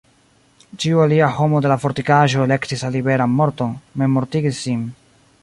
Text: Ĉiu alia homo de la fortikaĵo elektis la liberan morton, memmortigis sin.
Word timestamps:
Ĉiu 0.85 1.01
alia 1.03 1.27
homo 1.39 1.61
de 1.65 1.71
la 1.73 1.77
fortikaĵo 1.83 2.47
elektis 2.49 2.85
la 2.87 2.91
liberan 2.97 3.37
morton, 3.43 3.79
memmortigis 4.05 4.65
sin. 4.67 4.87